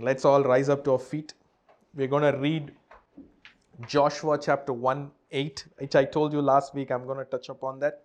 [0.00, 1.34] Let's all rise up to our feet.
[1.94, 2.72] We're going to read
[3.86, 6.90] Joshua chapter 1 8, which I told you last week.
[6.90, 8.02] I'm going to touch upon that.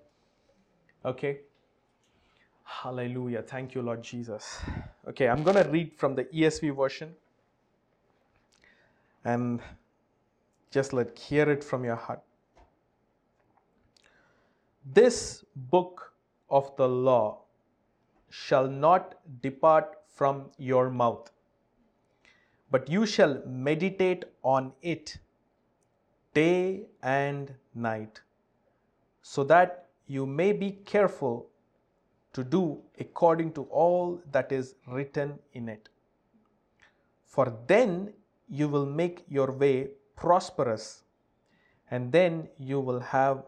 [1.05, 1.39] Okay.
[2.65, 3.41] Hallelujah.
[3.41, 4.59] Thank you, Lord Jesus.
[5.07, 7.15] Okay, I'm going to read from the ESV version
[9.23, 9.61] and
[10.71, 12.21] just let hear it from your heart.
[14.93, 16.13] This book
[16.49, 17.39] of the law
[18.29, 21.31] shall not depart from your mouth,
[22.71, 25.17] but you shall meditate on it
[26.33, 28.21] day and night,
[29.21, 31.47] so that you may be careful
[32.33, 35.89] to do according to all that is written in it.
[37.23, 38.13] For then
[38.49, 41.03] you will make your way prosperous,
[41.91, 43.43] and then you will have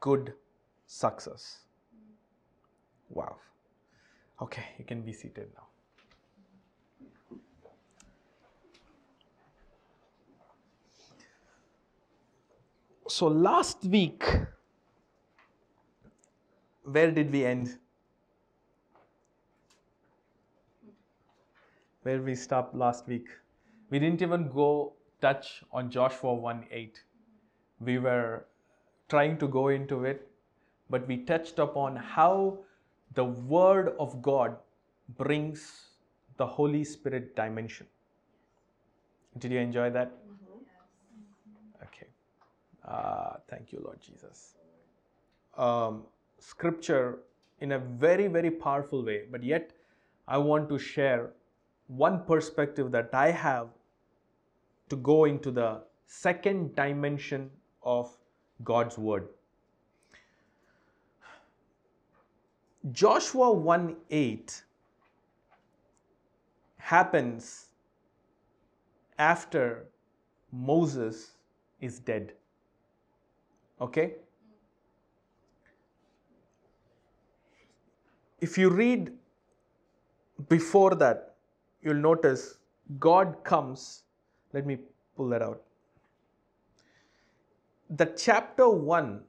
[0.00, 0.34] good
[0.86, 1.58] success.
[3.08, 3.36] Wow.
[4.40, 5.66] Okay, you can be seated now.
[13.12, 14.24] So last week,
[16.84, 17.76] where did we end?
[22.04, 23.26] Where we stopped last week?
[23.90, 27.02] We didn't even go touch on Joshua 1 8.
[27.80, 28.46] We were
[29.10, 30.26] trying to go into it,
[30.88, 32.60] but we touched upon how
[33.12, 34.56] the Word of God
[35.18, 35.68] brings
[36.38, 37.86] the Holy Spirit dimension.
[39.38, 40.12] Did you enjoy that?
[42.86, 44.54] Uh, thank you, Lord Jesus.
[45.56, 46.02] Um,
[46.38, 47.20] scripture
[47.60, 49.72] in a very, very powerful way, but yet
[50.26, 51.30] I want to share
[51.86, 53.68] one perspective that I have
[54.88, 57.50] to go into the second dimension
[57.82, 58.10] of
[58.64, 59.28] God's Word.
[62.90, 64.64] Joshua 1 8
[66.78, 67.68] happens
[69.18, 69.86] after
[70.50, 71.32] Moses
[71.80, 72.32] is dead.
[73.82, 74.14] Okay?
[78.40, 79.10] If you read
[80.48, 81.34] before that,
[81.82, 82.58] you'll notice
[83.00, 84.04] God comes.
[84.52, 84.78] Let me
[85.16, 85.62] pull that out.
[87.90, 89.20] The chapter 1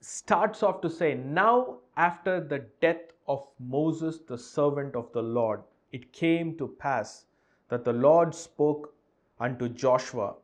[0.00, 5.62] starts off to say, Now, after the death of Moses, the servant of the Lord,
[5.92, 7.24] it came to pass
[7.68, 8.94] that the Lord spoke
[9.40, 10.34] unto Joshua.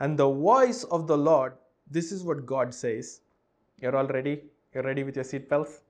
[0.00, 1.54] And the voice of the Lord,
[1.90, 3.20] this is what God says.
[3.80, 4.42] You're all ready?
[4.74, 5.80] You're ready with your seatbelts?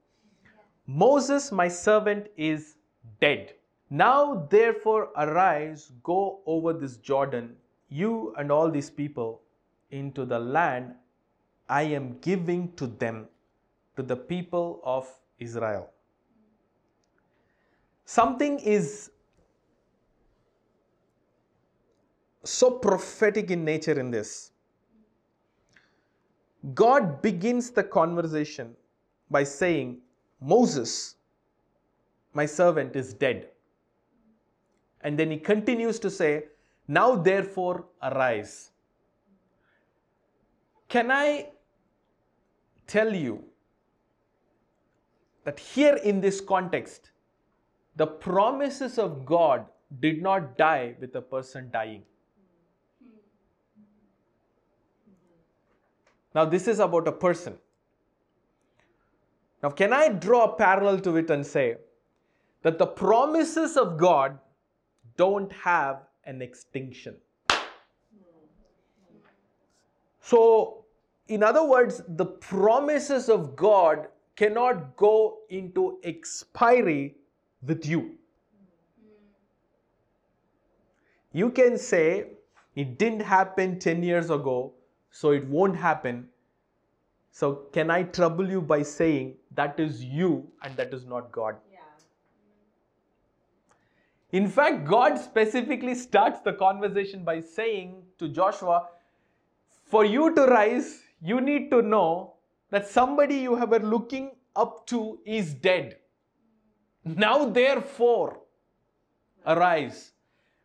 [0.86, 2.76] Moses, my servant, is
[3.20, 3.54] dead.
[3.90, 7.56] Now, therefore, arise, go over this Jordan,
[7.88, 9.42] you and all these people,
[9.90, 10.94] into the land
[11.68, 13.26] I am giving to them,
[13.96, 15.08] to the people of
[15.38, 15.90] Israel.
[18.04, 19.10] Something is
[22.48, 24.52] so prophetic in nature in this.
[26.74, 28.74] God begins the conversation
[29.30, 29.98] by saying,
[30.40, 31.16] Moses,
[32.32, 33.48] my servant, is dead.
[35.02, 36.44] And then he continues to say,
[36.88, 38.70] Now therefore arise.
[40.88, 41.50] Can I
[42.86, 43.44] tell you
[45.44, 47.10] that here in this context,
[47.96, 49.66] the promises of God
[50.00, 52.02] did not die with a person dying.
[56.34, 57.58] Now, this is about a person.
[59.62, 61.76] Now, can I draw a parallel to it and say
[62.62, 64.38] that the promises of God
[65.16, 67.16] don't have an extinction?
[70.20, 70.84] So,
[71.28, 77.16] in other words, the promises of God cannot go into expiry
[77.66, 78.14] with you.
[81.32, 82.26] You can say,
[82.74, 84.72] it didn't happen 10 years ago,
[85.10, 86.28] so it won't happen.
[87.30, 91.56] So, can I trouble you by saying that is you and that is not God?
[91.72, 91.78] Yeah.
[94.32, 98.88] In fact, God specifically starts the conversation by saying to Joshua,
[99.84, 102.34] For you to rise, you need to know
[102.70, 105.96] that somebody you have been looking up to is dead.
[107.04, 108.40] Now, therefore,
[109.46, 110.12] arise.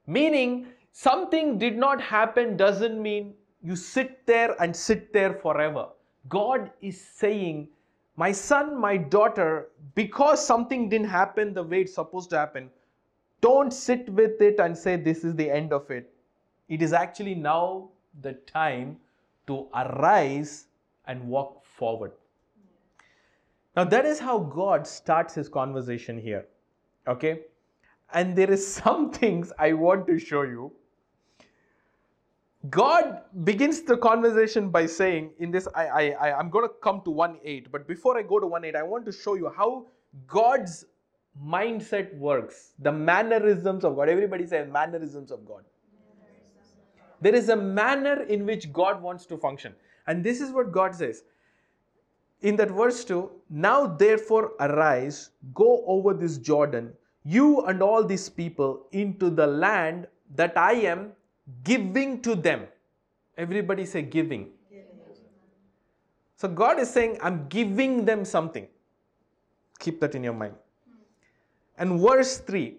[0.08, 5.88] Meaning, something did not happen doesn't mean you sit there and sit there forever.
[6.30, 7.70] God is saying,
[8.16, 12.70] My son, my daughter, because something didn't happen the way it's supposed to happen,
[13.42, 16.14] don't sit with it and say this is the end of it.
[16.70, 17.90] It is actually now
[18.22, 18.98] the time
[19.48, 20.68] to arise
[21.08, 22.14] and walk forward.
[23.76, 26.46] Now, that is how God starts his conversation here.
[27.08, 27.42] Okay?
[28.14, 30.72] And there is some things I want to show you.
[32.70, 37.02] God begins the conversation by saying, in this, I, I, I, I'm going to come
[37.04, 39.52] to 1 8, but before I go to 1 8, I want to show you
[39.56, 39.88] how
[40.28, 40.86] God's
[41.46, 44.08] mindset works, the mannerisms of God.
[44.08, 45.64] Everybody say mannerisms of God.
[47.20, 49.74] There is a manner in which God wants to function.
[50.08, 51.24] And this is what God says.
[52.42, 56.94] In that verse 2, now therefore arise, go over this Jordan,
[57.24, 61.14] you and all these people, into the land that I am
[61.64, 62.68] giving to them.
[63.38, 64.50] Everybody say giving.
[66.36, 68.68] So God is saying, I'm giving them something.
[69.80, 70.56] Keep that in your mind.
[71.78, 72.78] And verse 3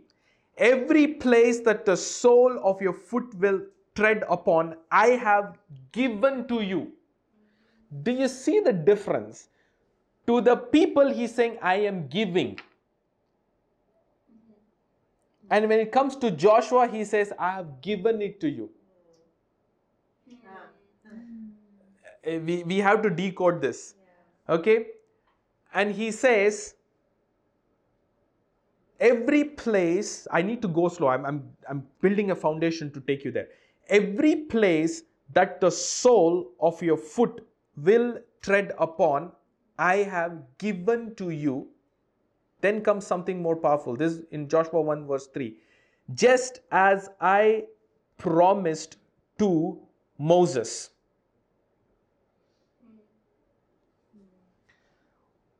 [0.57, 3.63] Every place that the sole of your foot will
[3.95, 5.59] tread upon, I have
[5.93, 6.93] given to you.
[8.03, 9.49] Do you see the difference?
[10.27, 12.59] To the people, he's saying, I am giving.
[15.50, 18.70] And when it comes to Joshua, he says, I have given it to you.
[22.26, 23.94] Uh, We, we have to decode this.
[24.49, 24.87] Okay?
[25.75, 26.75] And he says,
[28.99, 31.08] every place, I need to go slow.
[31.08, 33.49] I'm, I'm, I'm building a foundation to take you there.
[33.88, 35.02] Every place
[35.32, 37.46] that the sole of your foot
[37.76, 39.32] will tread upon,
[39.79, 41.69] I have given to you.
[42.65, 43.95] Then comes something more powerful.
[43.95, 45.55] This is in Joshua 1, verse 3.
[46.15, 47.65] Just as I
[48.17, 48.97] promised
[49.39, 49.79] to
[50.19, 50.89] Moses.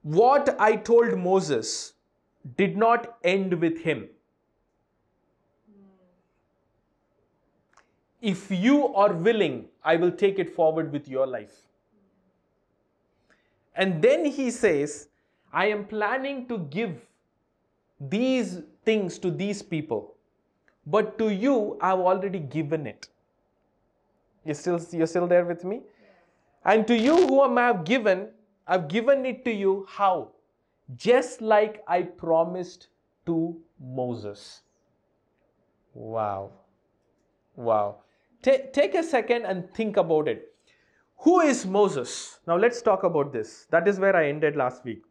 [0.01, 1.93] What I told Moses
[2.57, 4.09] did not end with him.
[8.23, 11.57] If you are willing, I will take it forward with your life.
[13.75, 15.09] And then he says,
[15.55, 17.01] I am planning to give
[18.01, 20.17] these things to these people,
[20.85, 23.09] but to you, I've already given it.
[24.45, 25.83] You still, you're still there with me?
[26.65, 28.29] And to you whom I have given,
[28.67, 30.33] I've given it to you how?
[30.97, 32.89] Just like I promised
[33.27, 34.63] to Moses.
[35.95, 36.51] Wow.
[37.55, 37.99] Wow.
[38.43, 40.53] Ta- take a second and think about it.
[41.19, 42.41] Who is Moses?
[42.47, 43.67] Now let's talk about this.
[43.71, 45.03] That is where I ended last week.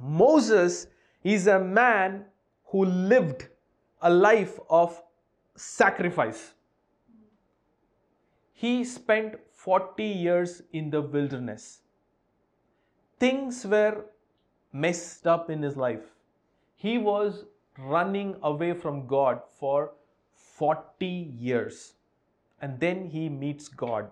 [0.00, 0.86] Moses
[1.22, 2.24] is a man
[2.66, 3.48] who lived
[4.00, 5.02] a life of
[5.56, 6.54] sacrifice.
[8.54, 11.82] He spent 40 years in the wilderness.
[13.18, 14.06] Things were
[14.72, 16.14] messed up in his life.
[16.76, 17.44] He was
[17.78, 19.92] running away from God for
[20.32, 21.94] 40 years.
[22.62, 24.10] And then he meets God.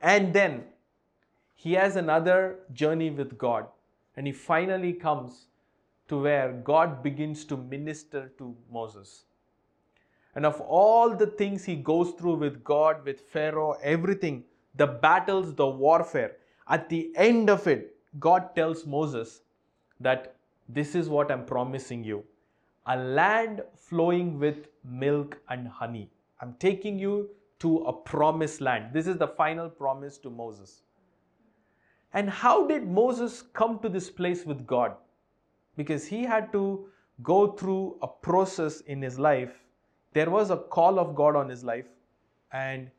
[0.00, 0.64] And then
[1.54, 3.66] he has another journey with God.
[4.16, 5.46] And he finally comes
[6.08, 9.24] to where God begins to minister to Moses.
[10.34, 14.44] And of all the things he goes through with God, with Pharaoh, everything,
[14.76, 16.36] the battles, the warfare,
[16.68, 19.40] at the end of it, God tells Moses
[20.00, 20.36] that
[20.68, 22.24] this is what I'm promising you
[22.86, 26.08] a land flowing with milk and honey.
[26.40, 27.28] I'm taking you
[27.60, 28.92] to a promised land.
[28.92, 30.82] This is the final promise to Moses.
[32.12, 34.94] And how did Moses come to this place with God?
[35.76, 36.88] Because he had to
[37.22, 39.52] go through a process in his life.
[40.14, 41.86] There was a call of God on his life,
[42.52, 42.90] and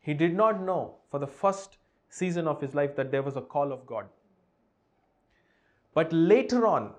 [0.00, 3.40] he did not know for the first season of his life that there was a
[3.40, 4.06] call of God.
[5.94, 6.92] But later on,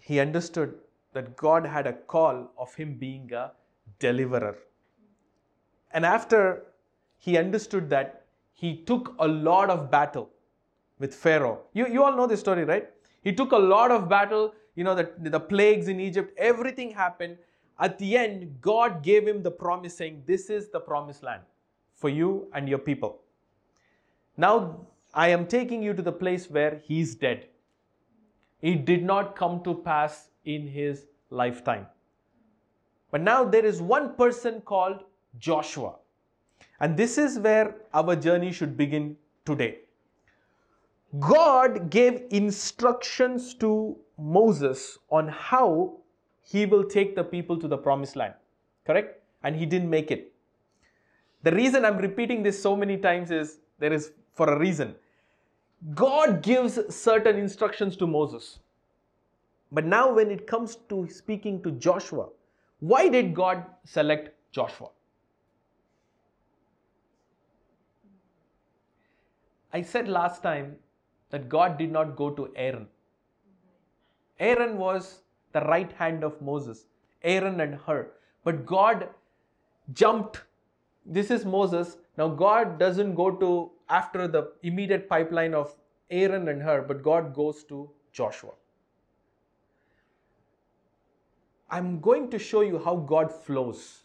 [0.00, 0.74] he understood
[1.12, 3.52] that God had a call of him being a
[3.98, 4.58] deliverer.
[5.92, 6.64] And after
[7.18, 10.30] he understood that, he took a lot of battle
[10.98, 11.60] with Pharaoh.
[11.72, 12.88] You, you all know this story, right?
[13.22, 17.38] He took a lot of battle, you know, the, the plagues in Egypt, everything happened.
[17.78, 21.42] At the end, God gave him the promise saying, This is the promised land
[21.94, 23.20] for you and your people.
[24.36, 27.48] Now, I am taking you to the place where he's dead.
[28.62, 31.86] It did not come to pass in his lifetime.
[33.10, 35.04] But now there is one person called
[35.38, 35.94] Joshua.
[36.80, 39.78] And this is where our journey should begin today.
[41.18, 45.98] God gave instructions to Moses on how
[46.42, 48.34] he will take the people to the promised land.
[48.86, 49.22] Correct?
[49.42, 50.32] And he didn't make it.
[51.42, 54.94] The reason I'm repeating this so many times is there is for a reason.
[55.94, 58.58] God gives certain instructions to Moses.
[59.72, 62.28] But now, when it comes to speaking to Joshua,
[62.80, 64.88] why did God select Joshua?
[69.72, 70.76] I said last time
[71.30, 72.88] that God did not go to Aaron.
[74.38, 75.20] Aaron was
[75.52, 76.86] the right hand of Moses,
[77.22, 78.10] Aaron and Hur.
[78.44, 79.08] But God
[79.92, 80.42] jumped.
[81.04, 81.98] This is Moses.
[82.16, 85.74] Now, God doesn't go to after the immediate pipeline of
[86.10, 88.52] Aaron and Hur, but God goes to Joshua.
[91.70, 94.02] I'm going to show you how God flows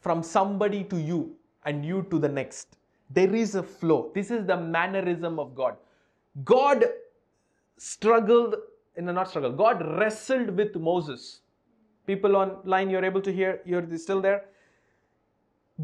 [0.00, 2.76] from somebody to you and you to the next.
[3.12, 4.10] There is a flow.
[4.14, 5.76] This is the mannerism of God.
[6.44, 6.84] God
[7.76, 8.54] struggled,
[8.96, 11.40] in a not struggle, God wrestled with Moses.
[12.06, 14.44] People online, you're able to hear, you're still there.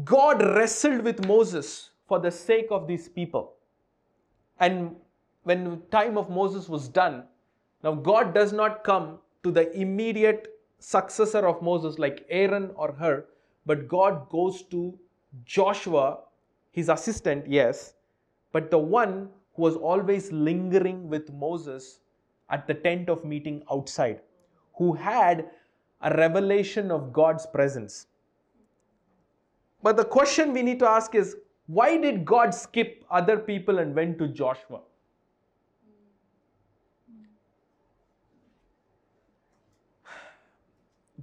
[0.03, 3.53] God wrestled with Moses for the sake of these people.
[4.59, 4.95] And
[5.43, 7.23] when the time of Moses was done,
[7.83, 13.25] now God does not come to the immediate successor of Moses like Aaron or Hur,
[13.65, 14.97] but God goes to
[15.45, 16.19] Joshua,
[16.71, 17.93] his assistant, yes,
[18.51, 21.99] but the one who was always lingering with Moses
[22.49, 24.21] at the tent of meeting outside,
[24.75, 25.49] who had
[26.01, 28.07] a revelation of God's presence.
[29.81, 31.35] But the question we need to ask is
[31.67, 34.81] why did God skip other people and went to Joshua?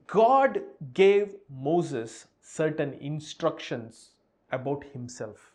[0.07, 0.63] God
[0.95, 4.11] gave Moses certain instructions
[4.53, 5.53] about himself.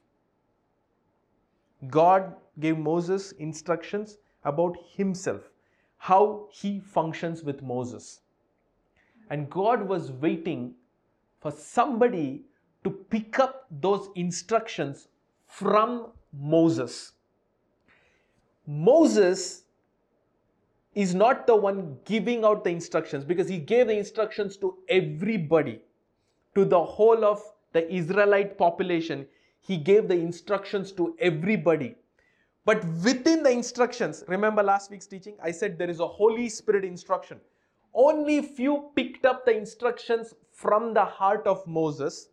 [1.90, 5.50] God gave Moses instructions about himself,
[5.98, 8.22] how he functions with Moses.
[9.30, 10.76] And God was waiting
[11.40, 12.44] for somebody
[12.84, 15.08] to pick up those instructions
[15.48, 17.14] from Moses.
[18.68, 19.64] Moses
[20.94, 25.82] is not the one giving out the instructions because he gave the instructions to everybody,
[26.56, 27.42] to the whole of
[27.74, 29.28] the Israelite population.
[29.60, 31.96] He gave the instructions to everybody.
[32.66, 36.86] But within the instructions, remember last week's teaching, I said there is a Holy Spirit
[36.86, 37.40] instruction.
[37.94, 42.30] Only few picked up the instructions from the heart of Moses,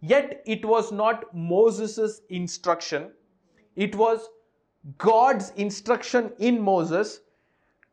[0.00, 3.10] yet it was not Moses' instruction,
[3.76, 4.28] it was
[4.96, 7.20] God's instruction in Moses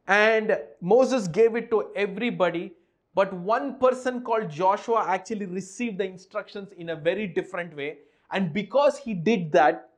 [0.07, 2.73] and Moses gave it to everybody.
[3.15, 7.99] But one person called Joshua actually received the instructions in a very different way.
[8.31, 9.89] And because he did that,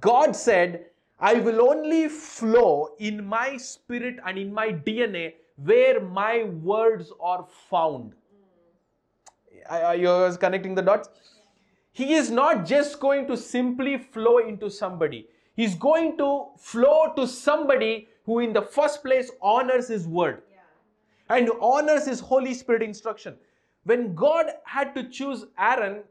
[0.00, 0.86] God said,
[1.20, 7.46] I will only flow in my spirit and in my DNA where my words are
[7.70, 8.14] found.
[9.68, 9.74] Hmm.
[9.74, 11.08] Are you connecting the dots?
[11.92, 15.28] He is not just going to simply flow into somebody.
[15.54, 20.42] He's going to flow to somebody who in the first place honors his word.
[21.30, 23.36] And honors his Holy Spirit instruction.
[23.84, 26.02] When God had to choose Aaron,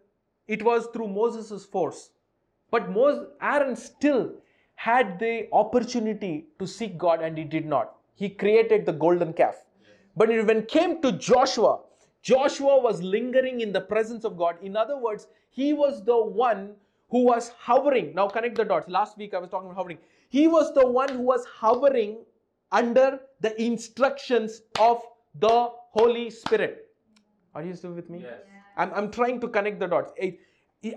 [0.48, 2.12] it was through Moses' force.
[2.72, 4.32] But Moses, Aaron still
[4.76, 7.96] had the opportunity to seek God and he did not.
[8.16, 9.66] He created the golden calf.
[10.16, 11.80] But when it came to Joshua,
[12.22, 14.56] Joshua was lingering in the presence of God.
[14.62, 16.72] In other words, he was the one
[17.10, 18.14] who was hovering.
[18.16, 18.90] Now connect the dots.
[18.90, 19.98] Last week I was talking about hovering.
[20.30, 22.18] He was the one who was hovering
[22.72, 25.02] under the instructions of
[25.40, 26.88] the Holy Spirit.
[27.56, 28.20] Are you still with me?
[28.22, 28.42] Yes.
[28.78, 30.14] I'm, I'm trying to connect the dots.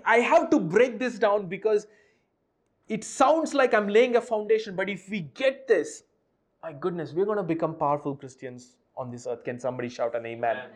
[0.05, 1.87] I have to break this down because
[2.87, 6.03] it sounds like I'm laying a foundation, but if we get this,
[6.61, 9.43] my goodness, we're going to become powerful Christians on this earth.
[9.43, 10.57] Can somebody shout an amen?
[10.57, 10.73] amen.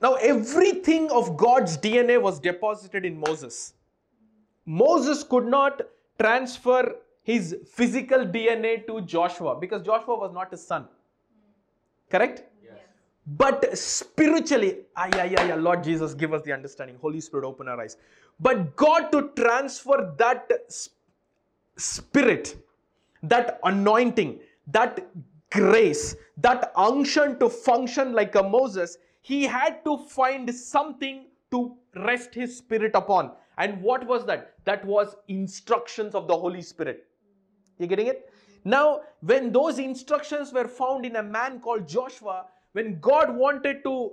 [0.00, 3.74] Now, everything of God's DNA was deposited in Moses.
[4.66, 5.82] Moses could not
[6.18, 10.86] transfer his physical DNA to Joshua because Joshua was not his son.
[12.10, 12.44] Correct?
[12.62, 12.78] Yes.
[13.26, 16.96] But spiritually, ah, yeah, yeah, yeah, Lord Jesus, give us the understanding.
[17.00, 17.96] Holy Spirit, open our eyes.
[18.38, 20.50] But God to transfer that
[21.76, 22.56] spirit,
[23.22, 25.06] that anointing, that
[25.50, 32.34] grace, that unction to function like a Moses, he had to find something to rest
[32.34, 33.32] his spirit upon.
[33.56, 34.54] And what was that?
[34.64, 37.06] That was instructions of the Holy Spirit.
[37.84, 38.30] You getting it?
[38.64, 44.12] Now, when those instructions were found in a man called Joshua, when God wanted to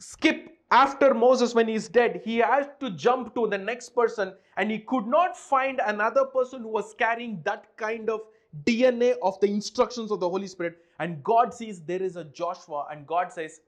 [0.00, 4.70] skip after Moses when he's dead, he had to jump to the next person and
[4.70, 8.22] he could not find another person who was carrying that kind of
[8.64, 10.78] DNA of the instructions of the Holy Spirit.
[10.98, 13.60] And God sees there is a Joshua and God says,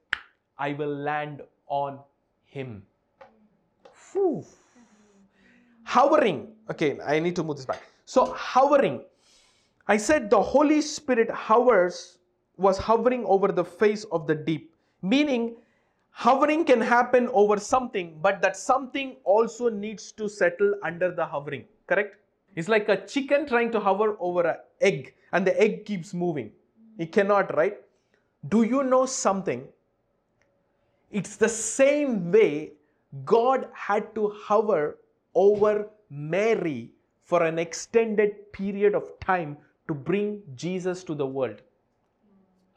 [0.58, 2.00] I will land on
[2.44, 2.82] him.
[4.12, 4.44] Whew
[5.86, 6.48] hovering.
[6.68, 7.82] Okay, I need to move this back.
[8.06, 9.02] So, hovering.
[9.88, 12.18] I said the Holy Spirit hovers,
[12.56, 14.72] was hovering over the face of the deep,
[15.02, 15.56] meaning
[16.10, 21.64] hovering can happen over something, but that something also needs to settle under the hovering.
[21.86, 22.16] Correct?
[22.54, 26.52] It's like a chicken trying to hover over an egg, and the egg keeps moving.
[26.98, 27.76] It cannot, right?
[28.48, 29.66] Do you know something?
[31.10, 32.72] It's the same way
[33.24, 34.98] God had to hover
[35.34, 36.92] over Mary
[37.26, 39.56] for an extended period of time
[39.88, 41.62] to bring Jesus to the world.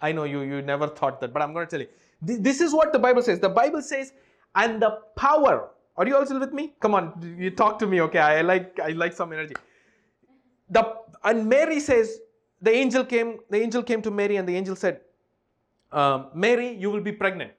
[0.02, 1.88] I know you, you never thought that, but I'm going to tell you.
[2.22, 3.40] This is what the Bible says.
[3.40, 4.14] The Bible says,
[4.56, 5.70] and the power.
[5.98, 6.74] Are you all still with me?
[6.80, 8.20] Come on, you talk to me, okay?
[8.20, 9.56] I like I like some energy.
[10.70, 12.20] The and Mary says,
[12.62, 13.40] the angel came.
[13.50, 15.02] The angel came to Mary, and the angel said,
[15.92, 17.52] um, "Mary, you will be pregnant."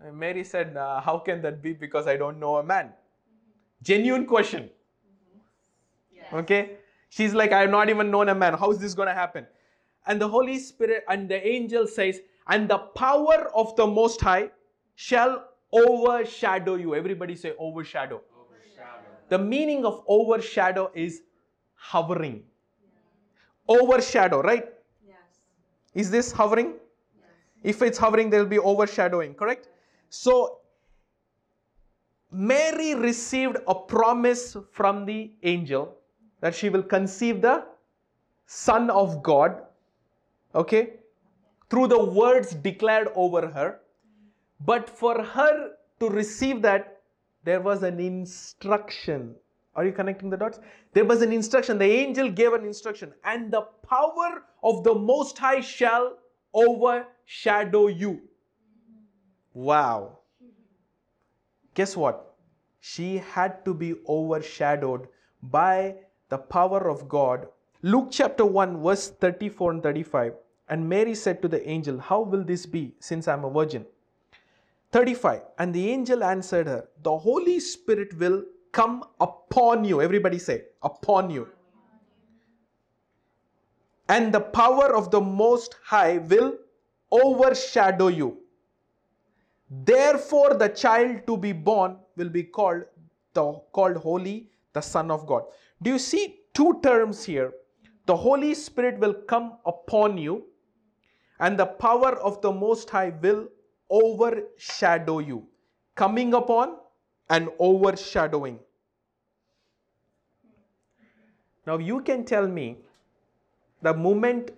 [0.00, 1.72] And Mary said, uh, "How can that be?
[1.72, 2.92] Because I don't know a man."
[3.82, 4.70] Genuine question.
[6.32, 6.76] Okay,
[7.08, 8.54] she's like, "I have not even known a man.
[8.54, 9.46] How is this going to happen?"
[10.06, 14.50] And the Holy Spirit and the angel says, and the power of the Most High
[14.94, 16.94] shall overshadow you.
[16.94, 18.20] Everybody say overshadow.
[18.36, 19.06] overshadow.
[19.28, 21.22] The meaning of overshadow is
[21.74, 22.42] hovering.
[22.82, 23.80] Yes.
[23.80, 24.68] Overshadow, right?
[25.06, 25.16] Yes.
[25.94, 26.74] Is this hovering?
[27.16, 27.30] Yes.
[27.62, 29.68] If it's hovering, there will be overshadowing, correct?
[30.08, 30.58] So,
[32.30, 35.96] Mary received a promise from the angel
[36.42, 37.64] that she will conceive the
[38.46, 39.62] Son of God.
[40.54, 40.98] Okay?
[41.72, 43.80] through the words declared over her.
[44.60, 45.70] But for her
[46.00, 47.00] to receive that,
[47.44, 49.34] there was an instruction.
[49.74, 50.60] Are you connecting the dots?
[50.92, 51.78] There was an instruction.
[51.78, 56.18] The angel gave an instruction, and the power of the Most High shall
[56.52, 58.20] overshadow you.
[59.54, 60.18] Wow.
[61.72, 62.34] Guess what?
[62.80, 65.08] She had to be overshadowed
[65.42, 65.94] by
[66.32, 67.46] the power of God.
[67.82, 70.32] Luke chapter 1, verse 34 and 35.
[70.68, 73.84] And Mary said to the angel, How will this be, since I am a virgin?
[74.92, 75.42] 35.
[75.58, 80.00] And the angel answered her, The Holy Spirit will come upon you.
[80.00, 81.48] Everybody say, upon you.
[84.08, 86.54] And the power of the Most High will
[87.10, 88.38] overshadow you.
[89.70, 92.84] Therefore, the child to be born will be called
[93.34, 95.44] the called holy, the Son of God.
[95.82, 97.52] Do you see two terms here?
[98.06, 100.44] The Holy Spirit will come upon you
[101.40, 103.48] and the power of the Most High will
[103.90, 105.46] overshadow you.
[105.94, 106.76] Coming upon
[107.28, 108.58] and overshadowing.
[111.66, 112.78] Now you can tell me
[113.82, 114.52] the moment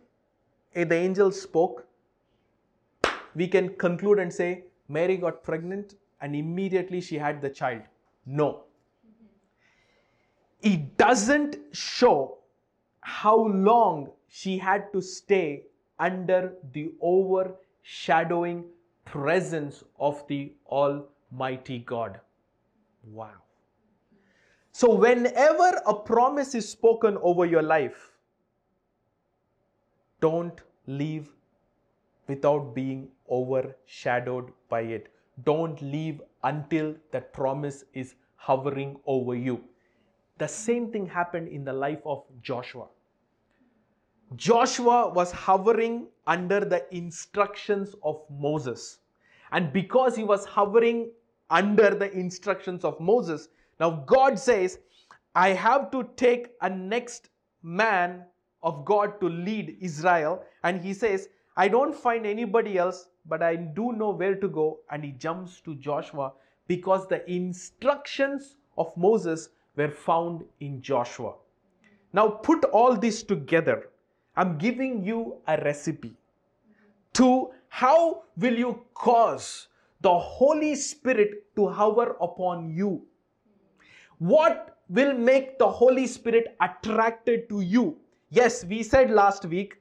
[0.74, 1.86] eh, the angel spoke,
[3.34, 7.82] we can conclude and say Mary got pregnant and immediately she had the child.
[8.26, 8.64] No.
[10.64, 12.38] It doesn't show
[13.00, 15.66] how long she had to stay
[15.98, 18.64] under the overshadowing
[19.04, 22.18] presence of the Almighty God.
[23.12, 23.34] Wow.
[24.72, 28.10] So, whenever a promise is spoken over your life,
[30.20, 31.28] don't leave
[32.26, 35.12] without being overshadowed by it.
[35.44, 39.62] Don't leave until that promise is hovering over you.
[40.38, 42.86] The same thing happened in the life of Joshua.
[44.36, 48.98] Joshua was hovering under the instructions of Moses.
[49.52, 51.10] And because he was hovering
[51.50, 54.78] under the instructions of Moses, now God says,
[55.36, 57.28] I have to take a next
[57.62, 58.24] man
[58.62, 60.42] of God to lead Israel.
[60.64, 64.80] And he says, I don't find anybody else, but I do know where to go.
[64.90, 66.32] And he jumps to Joshua
[66.66, 71.34] because the instructions of Moses were found in Joshua.
[72.12, 73.88] Now put all this together
[74.36, 76.16] I'm giving you a recipe
[77.14, 79.68] to how will you cause
[80.00, 83.02] the Holy Spirit to hover upon you?
[84.18, 87.96] What will make the Holy Spirit attracted to you?
[88.30, 89.76] Yes, we said last week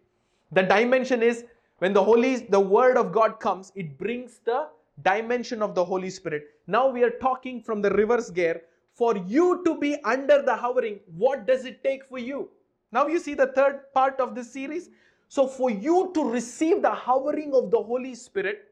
[0.52, 1.46] the dimension is
[1.80, 4.68] when the Holy the word of God comes, it brings the
[5.04, 6.44] dimension of the Holy Spirit.
[6.68, 8.62] Now we are talking from the reverse gear.
[8.94, 12.50] For you to be under the hovering, what does it take for you?
[12.92, 14.90] Now you see the third part of this series.
[15.30, 18.68] So for you to receive the hovering of the Holy Spirit,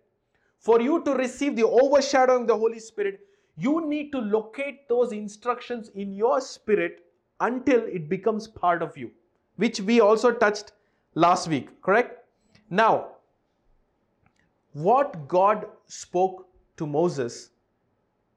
[0.60, 3.22] for you to receive the overshadowing of the Holy Spirit,
[3.58, 7.04] you need to locate those instructions in your spirit
[7.40, 9.10] until it becomes part of you,
[9.56, 10.74] which we also touched
[11.16, 12.26] last week, correct?
[12.70, 13.10] Now,
[14.74, 17.51] what God spoke to Moses,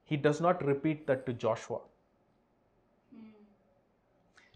[0.05, 1.81] he does not repeat that to Joshua.
[3.15, 3.29] Hmm.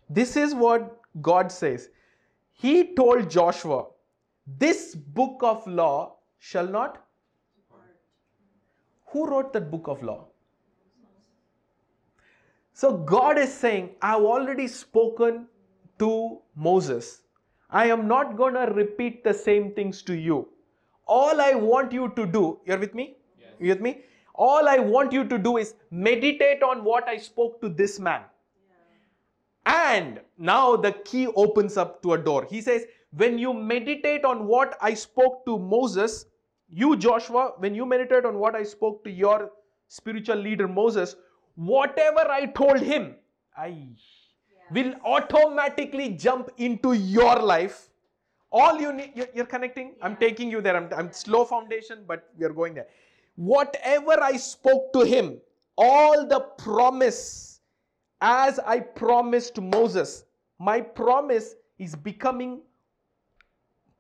[0.09, 1.91] This is what God says,
[2.53, 3.87] He told Joshua,
[4.47, 7.05] This book of law shall not.
[9.13, 10.27] Who wrote that book of law?
[12.75, 15.47] So God is saying, I've already spoken
[15.99, 17.23] to Moses.
[17.71, 20.49] I am not going to repeat the same things to you.
[21.07, 23.17] All I want you to do, you're with me?
[23.41, 23.51] Yes.
[23.59, 24.03] You with me?
[24.39, 28.23] All I want you to do is meditate on what I spoke to this man.
[29.67, 29.95] Yeah.
[29.95, 32.47] And now the key opens up to a door.
[32.49, 36.27] He says, When you meditate on what I spoke to Moses,
[36.71, 39.51] you, Joshua, when you meditate on what I spoke to your
[39.89, 41.17] spiritual leader Moses,
[41.57, 43.17] whatever I told him,
[43.57, 43.85] I yeah.
[44.71, 47.89] will automatically jump into your life.
[48.53, 49.95] All you need, you're, you're connecting.
[49.99, 50.07] Yeah.
[50.07, 50.77] I'm taking you there.
[50.77, 52.87] I'm, I'm slow foundation, but we are going there.
[53.39, 55.39] Whatever I spoke to him,
[55.77, 57.61] all the promise,
[58.21, 60.25] as I promised Moses,
[60.59, 62.61] my promise is becoming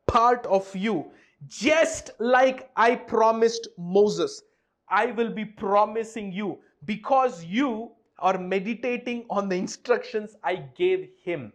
[0.08, 1.12] part of you
[1.46, 4.42] just like I promised Moses,
[4.88, 11.52] I will be promising you because you are meditating on the instructions I gave him.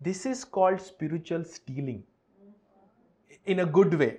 [0.00, 2.04] This is called spiritual stealing
[3.44, 4.18] in a good way.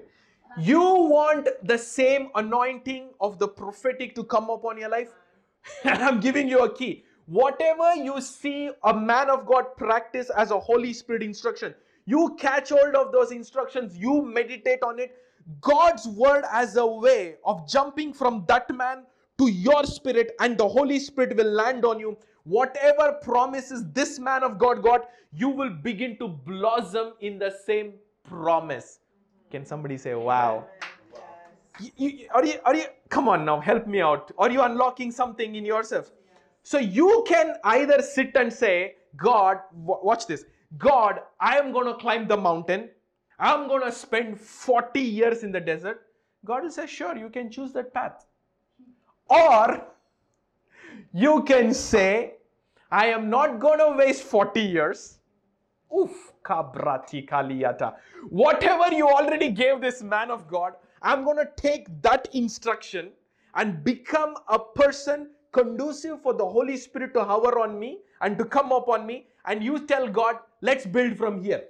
[0.60, 5.14] You want the same anointing of the prophetic to come upon your life?
[5.84, 7.04] and I'm giving you a key.
[7.28, 12.70] Whatever you see a man of God practice as a Holy Spirit instruction, you catch
[12.70, 15.16] hold of those instructions, you meditate on it.
[15.62, 19.04] God's word as a way of jumping from that man
[19.38, 22.18] to your spirit, and the Holy Spirit will land on you.
[22.46, 27.94] Whatever promises this man of God got, you will begin to blossom in the same
[28.24, 29.00] promise.
[29.50, 30.66] Can somebody say, Wow?
[31.80, 34.32] You, you, are, you, are you, come on now, help me out.
[34.38, 36.12] Are you unlocking something in yourself?
[36.64, 40.46] So you can either sit and say, God, watch this.
[40.78, 42.90] God, I am going to climb the mountain.
[43.40, 46.02] I'm going to spend 40 years in the desert.
[46.44, 48.26] God will say, sure, you can choose that path.
[49.30, 49.86] Or
[51.14, 52.34] you can say,
[52.92, 55.17] I am not going to waste 40 years.
[55.96, 57.96] Oof, kabrati kaliyata.
[58.30, 63.10] Whatever you already gave this man of God, I'm going to take that instruction
[63.56, 68.46] and become a person conducive for the Holy Spirit to hover on me and to
[68.46, 71.64] come upon me and you tell God, let's build from here.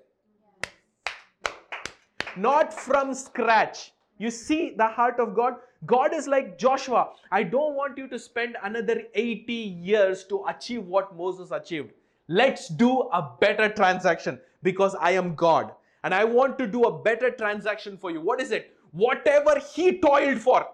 [2.36, 3.91] Not from scratch.
[4.17, 5.56] You see the heart of God?
[5.86, 7.10] God is like Joshua.
[7.32, 11.91] I don't want you to spend another 80 years to achieve what Moses achieved.
[12.30, 15.72] Let's do a better transaction because I am God
[16.04, 18.20] and I want to do a better transaction for you.
[18.20, 18.74] What is it?
[18.92, 20.68] Whatever he toiled for,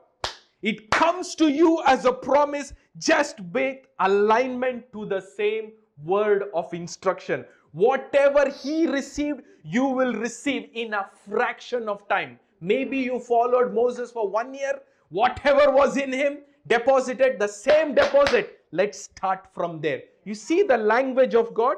[0.63, 6.73] it comes to you as a promise just with alignment to the same word of
[6.73, 7.45] instruction.
[7.71, 12.39] Whatever he received, you will receive in a fraction of time.
[12.61, 18.59] Maybe you followed Moses for one year, whatever was in him, deposited the same deposit.
[18.71, 20.01] Let's start from there.
[20.25, 21.77] You see the language of God?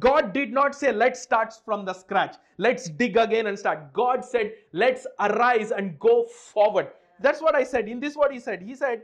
[0.00, 2.36] God did not say, let's start from the scratch.
[2.58, 3.92] Let's dig again and start.
[3.92, 6.88] God said, let's arise and go forward.
[7.20, 7.88] That's what I said.
[7.88, 9.02] In this, what he said, he said,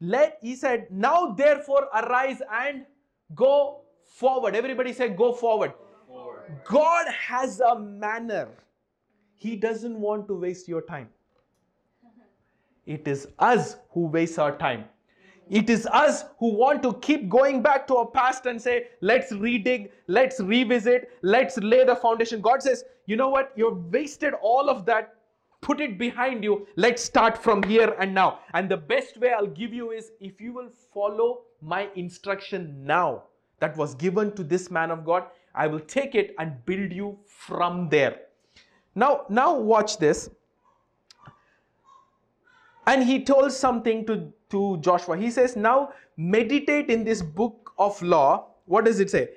[0.00, 2.84] let, he said, now therefore arise and
[3.34, 4.54] go forward.
[4.54, 5.72] Everybody say, go forward.
[6.06, 6.42] forward.
[6.64, 8.48] God has a manner.
[9.34, 11.08] He doesn't want to waste your time.
[12.86, 14.84] It is us who waste our time.
[15.50, 19.32] It is us who want to keep going back to our past and say, let's
[19.32, 22.40] redig, let's revisit, let's lay the foundation.
[22.40, 23.52] God says, you know what?
[23.56, 25.14] You've wasted all of that.
[25.60, 26.66] Put it behind you.
[26.76, 28.40] Let's start from here and now.
[28.54, 33.24] And the best way I'll give you is if you will follow my instruction now
[33.60, 35.24] that was given to this man of God.
[35.54, 38.20] I will take it and build you from there.
[38.94, 40.30] Now, now watch this.
[42.88, 45.18] And he told something to, to Joshua.
[45.18, 48.46] He says, Now meditate in this book of law.
[48.64, 49.28] What does it say?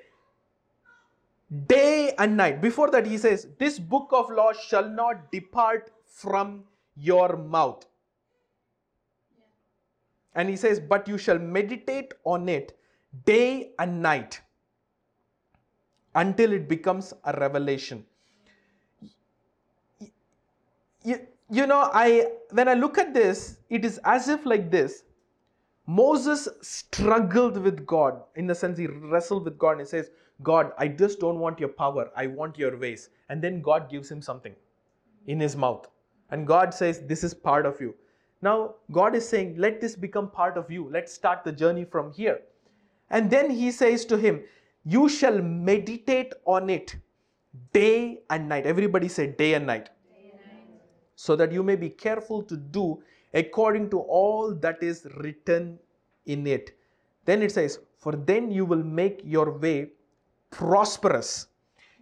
[1.66, 2.62] Day and night.
[2.62, 6.64] Before that, he says, This book of law shall not depart from
[6.96, 7.84] your mouth.
[10.34, 12.78] And he says, But you shall meditate on it
[13.26, 14.40] day and night
[16.14, 18.06] until it becomes a revelation.
[21.52, 25.04] You, know, I when I look at this, it is as if like this.
[25.86, 30.10] Moses struggled with God in the sense he wrestled with God and he says,
[30.42, 32.10] God, I just don't want your power.
[32.16, 33.10] I want your ways.
[33.28, 34.54] And then God gives him something
[35.26, 35.86] in his mouth.
[36.30, 37.94] And God says, This is part of you.
[38.40, 40.88] Now, God is saying, Let this become part of you.
[40.90, 42.40] Let's start the journey from here.
[43.10, 44.42] And then he says to him,
[44.86, 46.96] You shall meditate on it
[47.74, 48.64] day and night.
[48.64, 49.90] Everybody say day and night.
[51.24, 53.00] So that you may be careful to do
[53.32, 55.78] according to all that is written
[56.26, 56.76] in it.
[57.26, 59.90] Then it says, For then you will make your way
[60.50, 61.46] prosperous.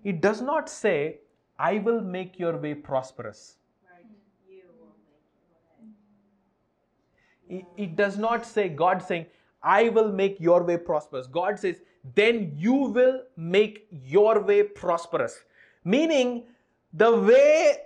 [0.04, 1.18] It does not say,
[1.58, 3.58] I will make your way prosperous.
[7.76, 9.26] It does not say God saying,
[9.62, 11.26] I will make your way prosperous.
[11.26, 11.82] God says,
[12.14, 15.40] then you will make your way prosperous.
[15.84, 16.44] Meaning,
[16.94, 17.76] the way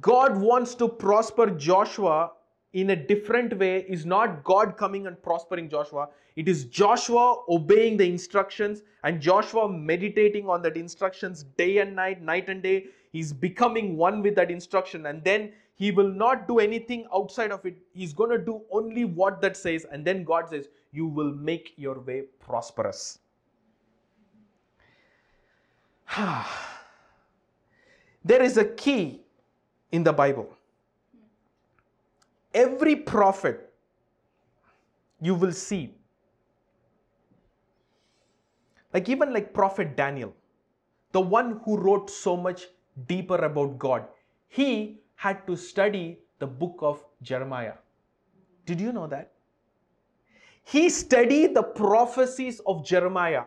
[0.00, 2.32] God wants to prosper Joshua
[2.72, 6.08] in a different way is not God coming and prospering Joshua.
[6.36, 12.20] It is Joshua obeying the instructions and Joshua meditating on that instructions day and night,
[12.20, 12.86] night and day.
[13.12, 17.64] He's becoming one with that instruction and then he will not do anything outside of
[17.66, 17.76] it.
[17.92, 19.86] He's going to do only what that says.
[19.90, 23.18] And then God says, You will make your way prosperous.
[28.24, 29.23] there is a key
[29.98, 30.46] in the Bible.
[32.62, 33.72] Every prophet
[35.20, 35.82] you will see,
[38.92, 40.34] like even like Prophet Daniel,
[41.12, 42.66] the one who wrote so much
[43.06, 44.06] deeper about God,
[44.48, 47.74] he had to study the book of Jeremiah.
[48.66, 49.32] Did you know that?
[50.64, 53.44] He studied the prophecies of Jeremiah.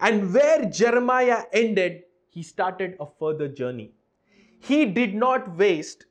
[0.00, 3.92] And where Jeremiah ended, he started a further journey.
[4.60, 6.06] He did not waste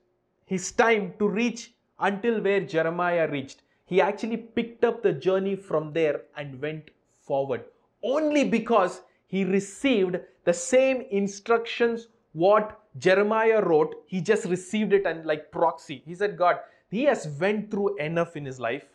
[0.45, 3.61] his time to reach until where Jeremiah reached.
[3.85, 6.89] He actually picked up the journey from there and went
[7.21, 7.63] forward.
[8.03, 15.25] Only because he received the same instructions what Jeremiah wrote, he just received it and
[15.25, 16.01] like proxy.
[16.05, 16.59] He said, God,
[16.89, 18.85] he has went through enough in his life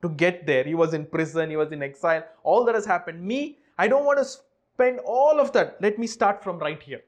[0.00, 0.64] to get there.
[0.64, 3.22] He was in prison, he was in exile, all that has happened.
[3.22, 5.76] Me, I don't want to spend all of that.
[5.80, 7.02] Let me start from right here.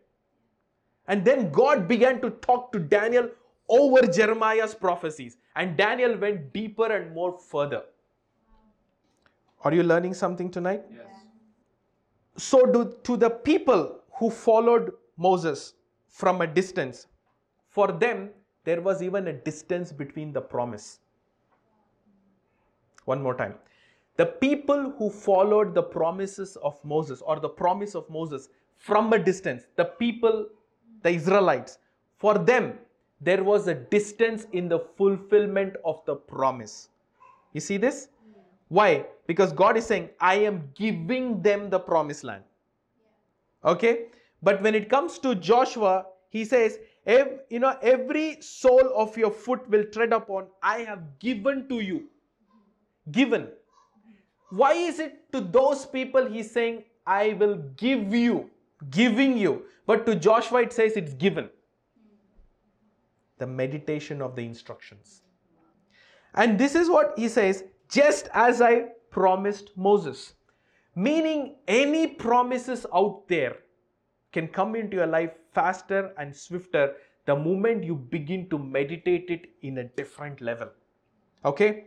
[1.08, 3.28] And then God began to talk to Daniel
[3.68, 5.36] over Jeremiah's prophecies.
[5.56, 7.82] And Daniel went deeper and more further.
[9.62, 10.82] Are you learning something tonight?
[10.90, 11.06] Yes.
[12.36, 15.74] So, do, to the people who followed Moses
[16.08, 17.06] from a distance,
[17.68, 18.30] for them,
[18.64, 21.00] there was even a distance between the promise.
[23.04, 23.54] One more time.
[24.16, 29.18] The people who followed the promises of Moses or the promise of Moses from a
[29.18, 30.46] distance, the people,
[31.04, 31.78] the Israelites,
[32.16, 32.78] for them,
[33.20, 36.88] there was a distance in the fulfillment of the promise.
[37.52, 38.08] You see this?
[38.68, 39.06] Why?
[39.26, 42.42] Because God is saying, I am giving them the promised land.
[43.64, 44.06] Okay?
[44.42, 49.68] But when it comes to Joshua, he says, you know, every sole of your foot
[49.70, 52.04] will tread upon, I have given to you.
[53.10, 53.48] Given.
[54.50, 58.50] Why is it to those people he's saying, I will give you,
[58.90, 59.64] giving you?
[59.86, 61.50] But to Joshua, it says it's given.
[63.38, 65.22] The meditation of the instructions.
[66.34, 70.34] And this is what he says, just as I promised Moses.
[70.96, 73.56] Meaning, any promises out there
[74.32, 76.94] can come into your life faster and swifter
[77.26, 80.68] the moment you begin to meditate it in a different level.
[81.44, 81.86] Okay?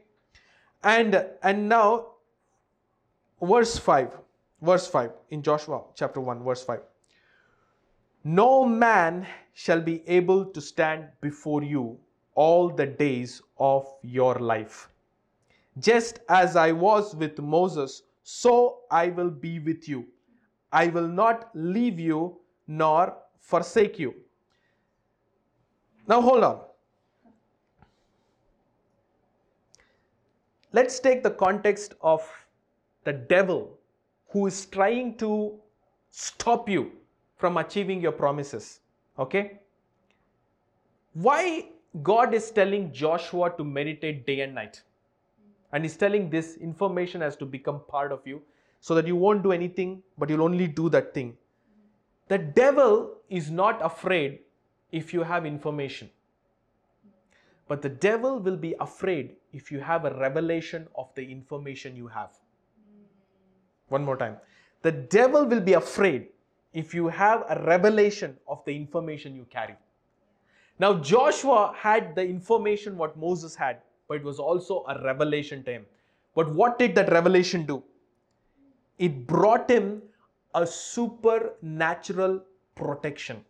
[0.84, 2.14] And and now
[3.42, 4.10] verse 5
[4.62, 6.80] verse 5 in Joshua chapter 1 verse 5
[8.24, 11.98] no man shall be able to stand before you
[12.36, 14.90] all the days of your life.
[15.80, 20.06] Just as I was with Moses so I will be with you.
[20.74, 24.14] I will not leave you nor forsake you.
[26.08, 26.60] Now hold on.
[30.74, 32.30] Let's take the context of
[33.06, 33.77] the devil
[34.38, 35.30] who is trying to
[36.12, 36.92] stop you
[37.38, 38.82] from achieving your promises.
[39.18, 39.60] Okay?
[41.14, 41.70] Why
[42.04, 44.84] God is telling Joshua to meditate day and night?
[45.74, 48.44] And he's telling this information has to become part of you
[48.80, 51.36] so that you won't do anything, but you'll only do that thing.
[52.28, 54.40] The devil is not afraid
[54.92, 56.12] if you have information.
[57.68, 62.08] But the devil will be afraid if you have a revelation of the information you
[62.08, 62.30] have.
[63.90, 64.38] One more time.
[64.82, 66.28] The devil will be afraid
[66.74, 69.76] if you have a revelation of the information you carry.
[70.80, 75.72] Now, Joshua had the information what Moses had, but it was also a revelation to
[75.72, 75.86] him.
[76.36, 77.84] But what did that revelation do?
[79.00, 80.04] It brought him
[80.54, 82.44] a supernatural
[82.76, 83.44] protection.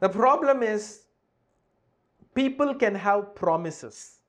[0.00, 1.02] The problem is,
[2.34, 4.19] people can have promises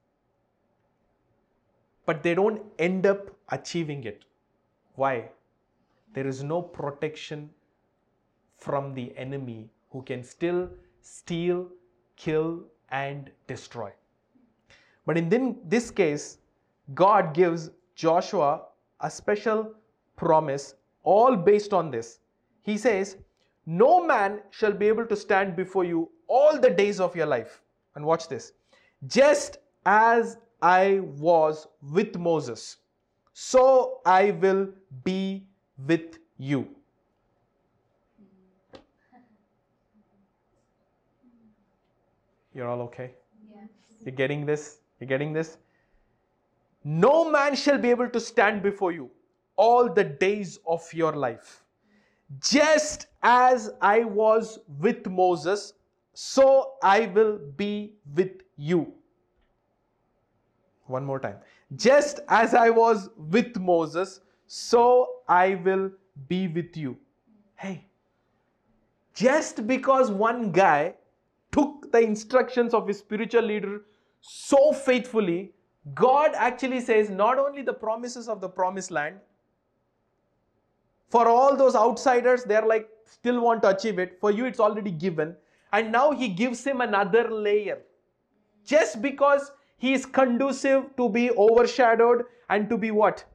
[2.06, 4.26] but they don't end up achieving it.
[4.96, 5.30] Why?
[6.14, 7.50] There is no protection
[8.58, 10.70] from the enemy who can still
[11.02, 11.68] steal,
[12.16, 13.92] kill, and destroy.
[15.06, 16.38] But in this case,
[16.94, 18.64] God gives Joshua
[19.00, 19.74] a special
[20.16, 22.20] promise, all based on this.
[22.62, 23.18] He says,
[23.66, 27.62] No man shall be able to stand before you all the days of your life.
[27.96, 28.54] And watch this.
[29.08, 32.78] Just as I was with Moses,
[33.34, 34.69] so I will
[35.04, 35.43] be
[35.88, 36.67] with you.
[42.54, 43.12] You're all okay?
[43.50, 43.69] Yes.
[44.06, 44.80] You're getting this?
[45.00, 45.58] You're getting this?
[46.84, 49.10] No man shall be able to stand before you
[49.56, 51.63] all the days of your life.
[52.39, 55.74] Just as I was with Moses,
[56.13, 58.93] so I will be with you.
[60.92, 61.38] One more time.
[61.76, 65.92] Just as I was with Moses, so I will
[66.28, 66.98] be with you.
[67.56, 67.86] Hey,
[69.14, 70.96] just because one guy
[71.52, 73.82] took the instructions of his spiritual leader
[74.22, 75.54] so faithfully,
[75.96, 79.16] God actually says not only the promises of the promised land,
[81.10, 84.18] for all those outsiders, they're like, still want to achieve it.
[84.22, 85.36] For you, it's already given.
[85.74, 87.80] And now he gives him another layer.
[88.66, 93.26] Just because he is conducive to be overshadowed and to be what?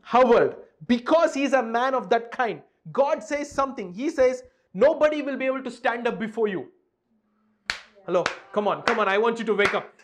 [0.00, 0.56] Hovered.
[0.88, 2.60] Because he is a man of that kind.
[2.90, 3.92] God says something.
[3.92, 4.42] He says,
[4.74, 6.66] nobody will be able to stand up before you.
[8.04, 9.94] Hello, come on, come on, I want you to wake up.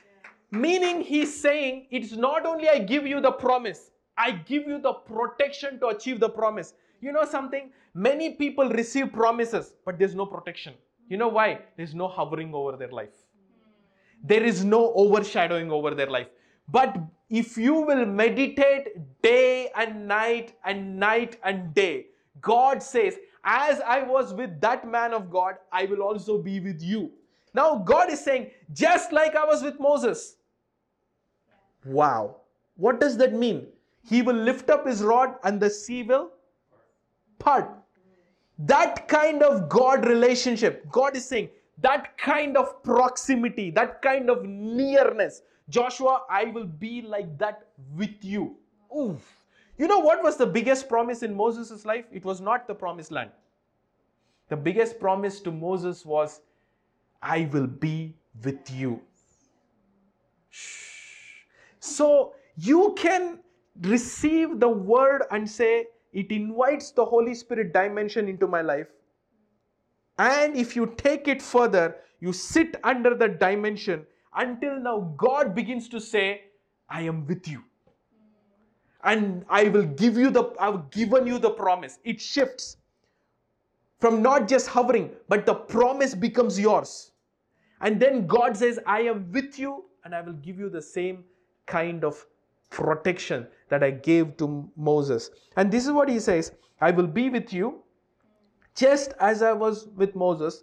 [0.53, 4.93] Meaning, he's saying, it's not only I give you the promise, I give you the
[4.93, 6.75] protection to achieve the promise.
[7.01, 7.73] You know something?
[7.95, 10.75] Many people receive promises, but there's no protection.
[11.09, 11.63] You know why?
[11.77, 13.26] There's no hovering over their life.
[14.23, 16.29] There is no overshadowing over their life.
[16.69, 16.97] But
[17.31, 18.89] if you will meditate
[19.23, 22.07] day and night and night and day,
[22.41, 26.83] God says, As I was with that man of God, I will also be with
[26.83, 27.11] you.
[27.55, 30.37] Now, God is saying, Just like I was with Moses.
[31.85, 32.37] Wow.
[32.77, 33.67] What does that mean?
[34.09, 36.31] He will lift up his rod and the sea will
[37.39, 37.71] part.
[38.59, 44.45] That kind of God relationship, God is saying, that kind of proximity, that kind of
[44.45, 45.43] nearness.
[45.69, 48.57] Joshua, I will be like that with you.
[48.97, 49.45] Oof.
[49.79, 52.07] You know what was the biggest promise in Moses' life?
[52.11, 53.31] It was not the promised land.
[54.49, 56.41] The biggest promise to Moses was,
[57.21, 59.03] I will be with you.
[60.51, 61.43] Shh.
[61.81, 63.41] So you can
[63.83, 68.87] receive the word and say, it invites the Holy Spirit dimension into my life.
[70.19, 75.89] And if you take it further, you sit under the dimension until now God begins
[75.91, 76.43] to say,
[76.89, 77.63] I am with you.
[79.05, 81.99] And I will give you the, I've given you the promise.
[82.05, 82.79] It shifts
[84.01, 87.13] from not just hovering, but the promise becomes yours.
[87.81, 91.25] And then God says, I am with you and I will give you the same
[91.67, 92.25] kind of
[92.71, 95.31] protection that I gave to Moses.
[95.57, 97.83] And this is what he says I will be with you
[98.77, 100.63] just as I was with Moses.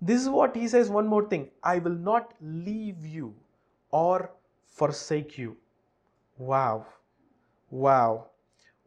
[0.00, 3.34] This is what he says one more thing I will not leave you
[3.90, 4.30] or
[4.66, 5.56] forsake you.
[6.38, 6.86] Wow.
[7.70, 8.26] Wow.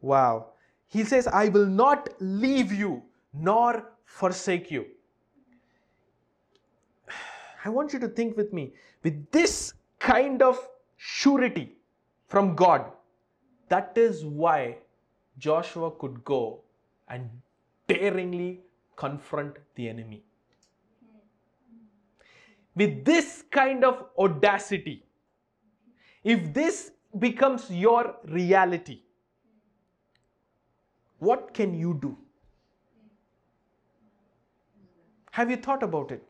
[0.00, 0.46] Wow.
[0.86, 3.02] He says, I will not leave you
[3.32, 4.86] nor forsake you.
[7.64, 11.72] I want you to think with me with this kind of surety
[12.28, 12.84] from God.
[13.68, 14.78] That is why
[15.38, 16.60] Joshua could go
[17.08, 17.28] and
[17.90, 18.60] daringly
[18.96, 20.22] confront the enemy.
[22.76, 25.04] With this kind of audacity,
[26.22, 29.00] if this becomes your reality,
[31.18, 32.16] what can you do?
[35.32, 36.22] Have you thought about it?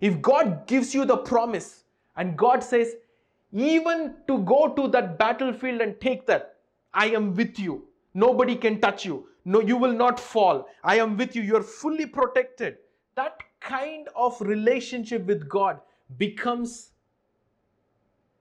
[0.00, 1.84] If God gives you the promise
[2.16, 2.94] and God says,
[3.52, 6.56] even to go to that battlefield and take that,
[6.92, 7.84] I am with you.
[8.14, 9.27] Nobody can touch you.
[9.48, 10.68] No, you will not fall.
[10.84, 11.40] I am with you.
[11.40, 12.76] You are fully protected.
[13.14, 15.80] That kind of relationship with God
[16.18, 16.90] becomes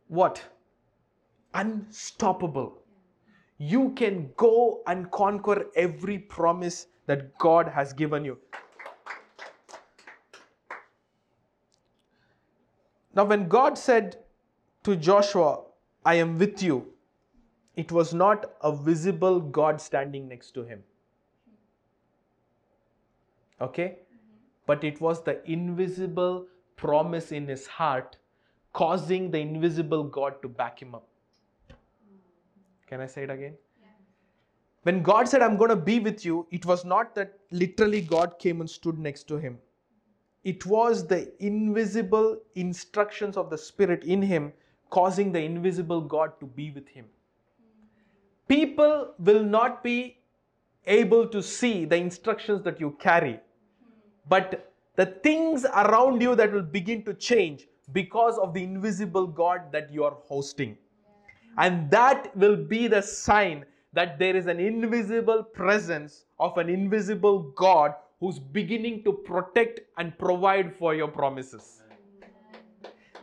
[0.09, 0.43] what?
[1.53, 2.81] Unstoppable.
[3.57, 8.38] You can go and conquer every promise that God has given you.
[13.15, 14.17] Now, when God said
[14.84, 15.63] to Joshua,
[16.05, 16.86] I am with you,
[17.77, 20.84] it was not a visible God standing next to him.
[23.61, 23.99] Okay?
[24.65, 28.17] But it was the invisible promise in his heart
[28.73, 31.07] causing the invisible God to back him up.
[32.87, 33.55] Can I say it again?
[34.83, 38.39] When God said, I'm going to be with you, it was not that literally God
[38.39, 39.57] came and stood next to him.
[40.47, 44.53] it was the invisible instructions of the Spirit in him
[44.89, 47.05] causing the invisible God to be with him.
[48.47, 50.17] People will not be
[50.85, 53.41] able to see the instructions that you carry,
[54.30, 59.71] but the things around you that will begin to change because of the invisible God
[59.71, 60.78] that you are hosting.
[61.57, 67.39] And that will be the sign that there is an invisible presence of an invisible
[67.55, 71.82] God who's beginning to protect and provide for your promises.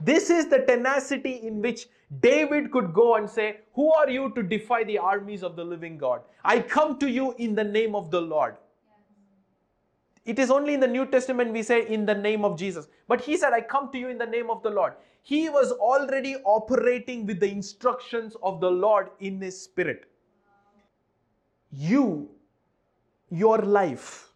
[0.00, 1.86] This is the tenacity in which
[2.20, 5.98] David could go and say, Who are you to defy the armies of the living
[5.98, 6.22] God?
[6.44, 8.56] I come to you in the name of the Lord.
[10.24, 12.88] It is only in the New Testament we say in the name of Jesus.
[13.08, 14.94] But he said, I come to you in the name of the Lord.
[15.22, 20.04] He was already operating with the instructions of the Lord in his spirit.
[21.70, 22.30] You,
[23.30, 24.28] your life,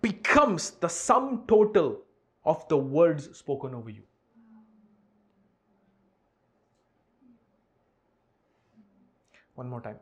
[0.00, 2.00] becomes the sum total
[2.44, 4.02] of the words spoken over you.
[9.56, 9.98] One more time.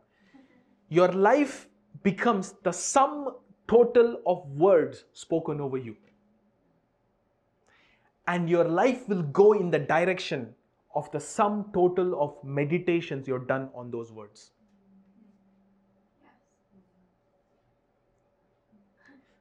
[0.89, 1.67] Your life
[2.05, 3.35] becomes the sum
[3.69, 5.97] total of words spoken over you.
[8.27, 10.55] And your life will go in the direction
[10.95, 14.51] of the sum total of meditations you've done on those words.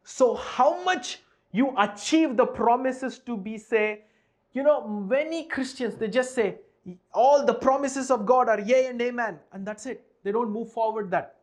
[0.03, 1.19] So, how much
[1.51, 4.03] you achieve the promises to be, say,
[4.53, 6.59] you know, many Christians, they just say,
[7.13, 10.05] all the promises of God are yea and amen, and that's it.
[10.23, 11.36] They don't move forward that.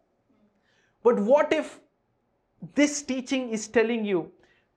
[1.02, 1.78] But what if
[2.74, 4.30] this teaching is telling you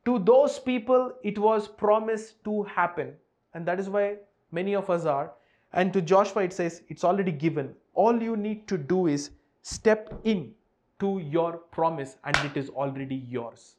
[0.05, 3.13] to those people it was promised to happen,
[3.53, 4.17] and that is why
[4.51, 5.31] many of us are.
[5.73, 7.73] And to Joshua, it says it's already given.
[7.93, 9.31] All you need to do is
[9.61, 10.53] step in
[10.99, 13.75] to your promise, and it is already yours.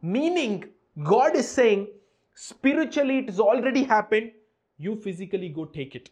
[0.00, 0.64] Meaning,
[1.02, 1.88] God is saying,
[2.34, 4.32] spiritually, it has already happened.
[4.78, 6.10] You physically go take it.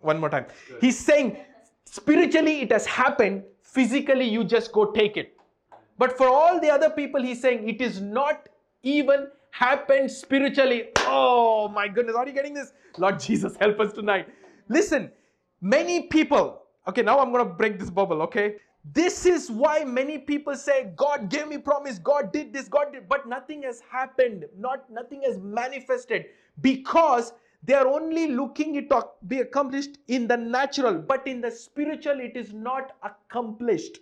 [0.00, 0.46] One more time.
[0.80, 1.36] He's saying,
[1.84, 3.42] spiritually, it has happened.
[3.62, 5.35] Physically, you just go take it.
[5.98, 8.48] But for all the other people, he's saying, it is not
[8.82, 10.88] even happened spiritually.
[10.98, 12.72] Oh my goodness, are you getting this?
[12.98, 14.28] Lord Jesus, help us tonight.
[14.68, 15.10] Listen,
[15.60, 18.56] many people, okay, now I'm going to break this bubble, okay?
[18.92, 23.08] This is why many people say, God gave me promise, God did this, God did,
[23.08, 26.26] but nothing has happened, not nothing has manifested
[26.60, 27.32] because
[27.64, 32.20] they are only looking it to be accomplished in the natural, but in the spiritual,
[32.20, 33.98] it is not accomplished.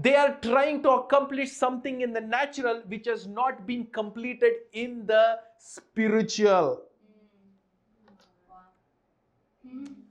[0.00, 5.06] They are trying to accomplish something in the natural which has not been completed in
[5.06, 6.82] the spiritual.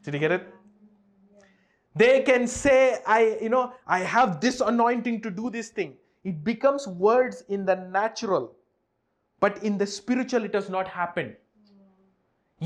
[0.03, 0.53] Did you get it?
[1.95, 5.95] They can say, I, you know, I have this anointing to do this thing.
[6.23, 8.55] It becomes words in the natural,
[9.39, 11.35] but in the spiritual, it has not happened.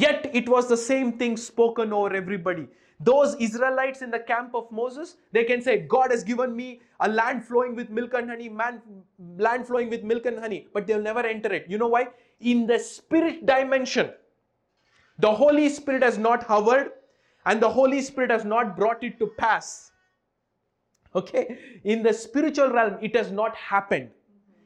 [0.02, 2.68] Yet it was the same thing spoken over everybody.
[3.00, 7.10] Those Israelites in the camp of Moses, they can say, God has given me a
[7.10, 8.82] land flowing with milk and honey, man,
[9.38, 11.66] land flowing with milk and honey, but they'll never enter it.
[11.68, 12.08] You know why?
[12.40, 14.12] In the spirit dimension,
[15.20, 16.92] the Holy Spirit has not hovered
[17.46, 19.92] and the Holy Spirit has not brought it to pass.
[21.16, 21.60] Okay?
[21.84, 24.10] In the spiritual realm, it has not happened.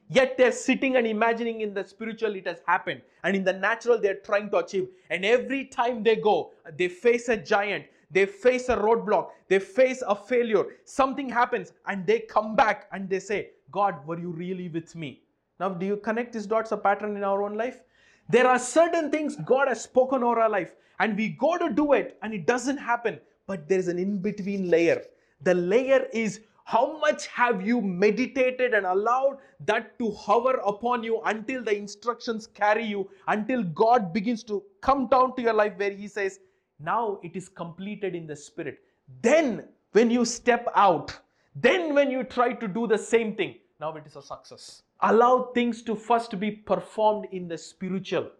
[0.09, 3.01] Yet they're sitting and imagining in the spiritual it has happened.
[3.23, 4.89] And in the natural, they're trying to achieve.
[5.09, 10.03] And every time they go, they face a giant, they face a roadblock, they face
[10.07, 10.65] a failure.
[10.83, 15.21] Something happens, and they come back and they say, God, were you really with me?
[15.59, 17.81] Now, do you connect these dots a pattern in our own life?
[18.29, 21.93] There are certain things God has spoken over our life, and we go to do
[21.93, 23.19] it, and it doesn't happen.
[23.47, 25.03] But there is an in between layer.
[25.41, 29.37] The layer is how much have you meditated and allowed
[29.67, 35.05] that to hover upon you until the instructions carry you, until God begins to come
[35.07, 36.39] down to your life where He says,
[36.79, 38.79] Now it is completed in the Spirit.
[39.21, 41.15] Then, when you step out,
[41.55, 44.81] then when you try to do the same thing, now it is a success.
[45.01, 48.31] Allow things to first be performed in the spiritual.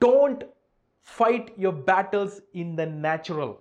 [0.00, 0.42] Don't
[1.02, 3.60] fight your battles in the natural.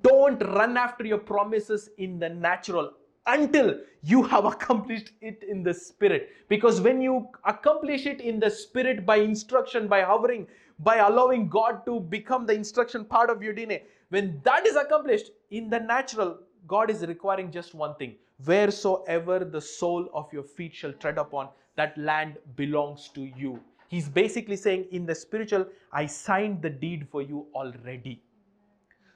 [0.00, 2.92] Don't run after your promises in the natural
[3.28, 6.30] until you have accomplished it in the spirit.
[6.48, 10.46] Because when you accomplish it in the spirit by instruction, by hovering,
[10.80, 15.30] by allowing God to become the instruction part of your DNA, when that is accomplished
[15.50, 20.74] in the natural, God is requiring just one thing wheresoever the sole of your feet
[20.74, 23.60] shall tread upon, that land belongs to you.
[23.88, 28.22] He's basically saying, in the spiritual, I signed the deed for you already.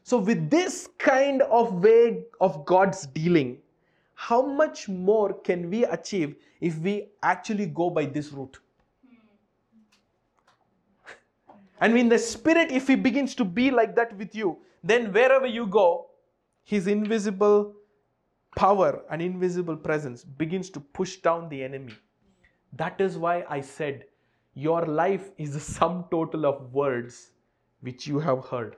[0.02, 3.58] So, with this kind of way of God's dealing,
[4.28, 8.58] how much more can we achieve if we actually go by this route?
[11.80, 15.46] and in the spirit, if he begins to be like that with you, then wherever
[15.46, 16.06] you go,
[16.62, 17.74] his invisible
[18.54, 21.94] power and invisible presence begins to push down the enemy.
[22.74, 24.04] That is why I said,
[24.54, 27.32] Your life is the sum total of words
[27.80, 28.76] which you have heard.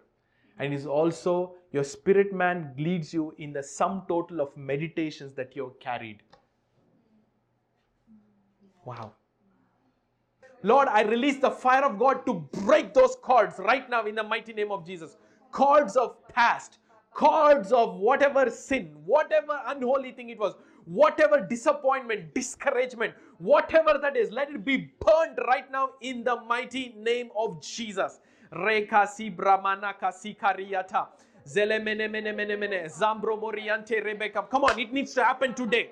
[0.58, 5.56] And is also your spirit man leads you in the sum total of meditations that
[5.56, 6.22] you have carried.
[8.84, 9.12] Wow.
[10.62, 12.34] Lord, I release the fire of God to
[12.64, 15.16] break those cords right now in the mighty name of Jesus.
[15.50, 16.78] Cords of past,
[17.12, 20.54] cords of whatever sin, whatever unholy thing it was,
[20.86, 26.94] whatever disappointment, discouragement, whatever that is, let it be burned right now in the mighty
[26.96, 28.20] name of Jesus.
[28.52, 31.08] Reka si bramanaka si kariata.
[31.46, 32.84] Zelemene mene mene mene.
[32.88, 34.42] Zambro moriante Rebecca.
[34.50, 35.90] Come on, it needs to happen today.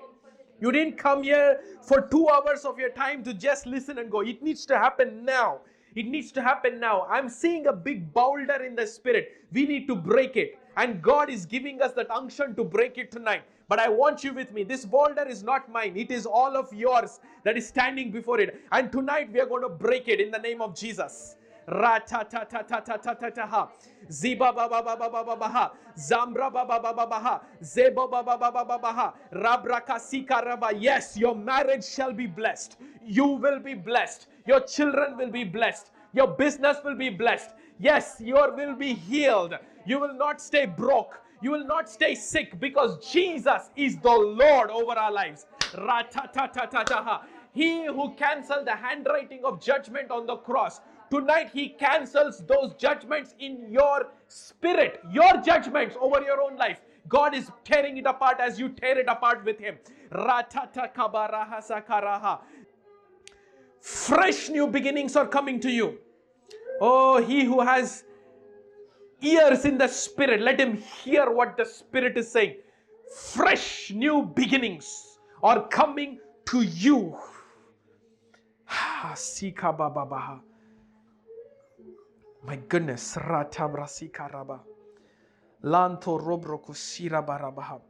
[0.59, 4.21] You didn't come here for two hours of your time to just listen and go.
[4.21, 5.59] It needs to happen now.
[5.95, 7.05] It needs to happen now.
[7.09, 9.33] I'm seeing a big boulder in the spirit.
[9.51, 10.57] We need to break it.
[10.77, 13.43] And God is giving us that unction to break it tonight.
[13.67, 14.63] But I want you with me.
[14.63, 18.59] This boulder is not mine, it is all of yours that is standing before it.
[18.71, 21.35] And tonight we are going to break it in the name of Jesus.
[21.67, 23.69] Ratatatatatataha.
[24.09, 25.71] Ziba baba baba baba baha.
[25.97, 27.41] Zambra baba baba baha.
[27.61, 29.13] Zebo baba baba baha.
[29.33, 30.73] Rabrakasika raba.
[30.77, 32.77] Yes, your marriage shall be blessed.
[33.05, 34.27] You will be blessed.
[34.45, 35.91] Your children will be blessed.
[36.13, 37.51] Your business will be blessed.
[37.79, 39.55] Yes, you will be healed.
[39.85, 41.19] You will not stay broke.
[41.41, 45.45] You will not stay sick because Jesus is the Lord over our lives.
[45.73, 47.21] Ratatatataha.
[47.53, 50.81] He who canceled the handwriting of judgment on the cross
[51.13, 56.79] Tonight, He cancels those judgments in your spirit, your judgments over your own life.
[57.07, 59.77] God is tearing it apart as you tear it apart with Him.
[63.79, 65.99] Fresh new beginnings are coming to you.
[66.81, 68.05] Oh, he who has
[69.21, 72.55] ears in the Spirit, let him hear what the Spirit is saying.
[73.15, 77.15] Fresh new beginnings are coming to you.
[79.13, 80.41] Sika Baba
[82.45, 83.15] my goodness.
[85.63, 86.19] Lanto
[87.25, 87.81] barabaha.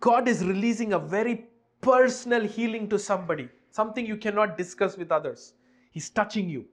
[0.00, 1.46] God is releasing a very
[1.80, 5.54] personal healing to somebody, something you cannot discuss with others.
[5.90, 6.64] He's touching you.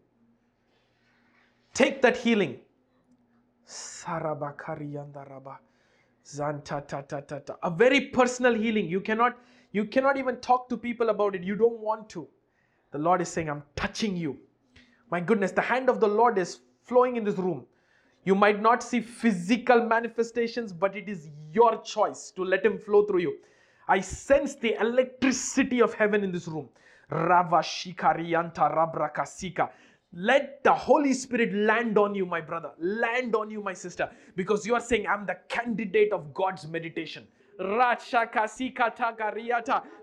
[1.73, 2.59] Take that healing.
[7.63, 8.87] A very personal healing.
[8.87, 9.37] You cannot,
[9.71, 11.43] you cannot even talk to people about it.
[11.43, 12.27] You don't want to.
[12.91, 14.39] The Lord is saying, I'm touching you.
[15.11, 17.65] My goodness, the hand of the Lord is flowing in this room.
[18.25, 23.05] You might not see physical manifestations, but it is your choice to let Him flow
[23.05, 23.37] through you.
[23.87, 26.69] I sense the electricity of heaven in this room.
[27.09, 29.71] Rava Ravashikariyanta rabrakasika.
[30.13, 32.71] Let the Holy Spirit land on you, my brother.
[32.79, 34.09] Land on you, my sister.
[34.35, 37.27] Because you are saying, I'm the candidate of God's meditation.
[37.57, 37.87] The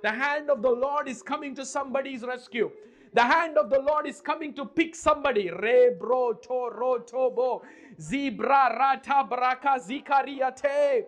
[0.04, 2.70] hand of the Lord is coming to somebody's rescue.
[3.14, 5.48] The hand of the Lord is coming to pick somebody.
[5.48, 7.62] Rebro toro tobo
[7.98, 11.06] zibra rata braka zikariate.